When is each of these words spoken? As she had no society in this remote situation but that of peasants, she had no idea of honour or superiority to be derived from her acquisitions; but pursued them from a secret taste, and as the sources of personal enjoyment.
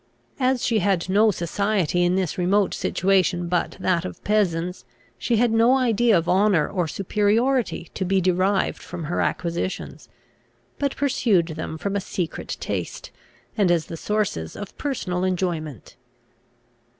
As 0.39 0.65
she 0.65 0.79
had 0.79 1.09
no 1.09 1.29
society 1.29 2.03
in 2.03 2.15
this 2.15 2.35
remote 2.35 2.73
situation 2.73 3.47
but 3.47 3.77
that 3.79 4.03
of 4.03 4.23
peasants, 4.23 4.83
she 5.19 5.37
had 5.37 5.51
no 5.51 5.77
idea 5.77 6.17
of 6.17 6.27
honour 6.27 6.67
or 6.67 6.87
superiority 6.87 7.91
to 7.93 8.03
be 8.03 8.19
derived 8.19 8.81
from 8.81 9.03
her 9.03 9.21
acquisitions; 9.21 10.09
but 10.79 10.95
pursued 10.95 11.49
them 11.49 11.77
from 11.77 11.95
a 11.95 12.01
secret 12.01 12.57
taste, 12.59 13.11
and 13.55 13.69
as 13.69 13.85
the 13.85 13.95
sources 13.95 14.55
of 14.55 14.75
personal 14.75 15.23
enjoyment. 15.23 15.95